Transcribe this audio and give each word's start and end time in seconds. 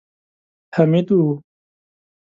حميد 0.75 1.09
و. 1.19 1.21